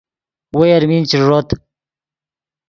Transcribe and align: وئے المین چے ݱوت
وئے 0.57 0.71
المین 0.79 1.03
چے 1.09 1.17
ݱوت 1.25 1.47